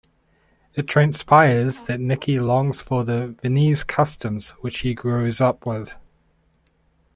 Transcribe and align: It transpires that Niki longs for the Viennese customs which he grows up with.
It 0.73 0.87
transpires 0.87 1.81
that 1.81 1.99
Niki 1.99 2.43
longs 2.43 2.81
for 2.81 3.03
the 3.03 3.35
Viennese 3.39 3.83
customs 3.83 4.49
which 4.61 4.79
he 4.79 4.95
grows 4.95 5.39
up 5.39 5.63
with. 5.63 5.95